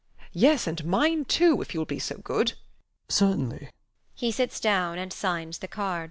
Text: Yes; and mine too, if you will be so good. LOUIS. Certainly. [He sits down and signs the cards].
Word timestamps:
Yes; 0.33 0.65
and 0.65 0.83
mine 0.83 1.25
too, 1.25 1.61
if 1.61 1.75
you 1.75 1.79
will 1.79 1.85
be 1.85 1.99
so 1.99 2.17
good. 2.17 2.53
LOUIS. 2.53 2.57
Certainly. 3.15 3.69
[He 4.15 4.31
sits 4.31 4.59
down 4.59 4.97
and 4.97 5.13
signs 5.13 5.59
the 5.59 5.67
cards]. 5.67 5.99